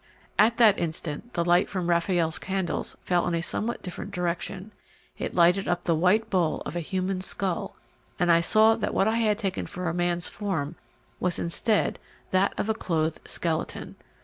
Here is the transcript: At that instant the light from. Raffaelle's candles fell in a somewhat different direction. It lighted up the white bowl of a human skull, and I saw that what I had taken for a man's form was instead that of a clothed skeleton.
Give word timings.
At 0.39 0.57
that 0.57 0.79
instant 0.79 1.33
the 1.33 1.45
light 1.45 1.69
from. 1.69 1.85
Raffaelle's 1.87 2.39
candles 2.39 2.97
fell 3.03 3.27
in 3.27 3.35
a 3.35 3.41
somewhat 3.41 3.83
different 3.83 4.09
direction. 4.09 4.71
It 5.19 5.35
lighted 5.35 5.67
up 5.67 5.83
the 5.83 5.93
white 5.93 6.27
bowl 6.31 6.61
of 6.65 6.75
a 6.75 6.79
human 6.79 7.21
skull, 7.21 7.75
and 8.17 8.31
I 8.31 8.41
saw 8.41 8.73
that 8.77 8.95
what 8.95 9.07
I 9.07 9.17
had 9.17 9.37
taken 9.37 9.67
for 9.67 9.87
a 9.87 9.93
man's 9.93 10.27
form 10.27 10.75
was 11.19 11.37
instead 11.37 11.99
that 12.31 12.55
of 12.59 12.67
a 12.67 12.73
clothed 12.73 13.29
skeleton. 13.29 13.95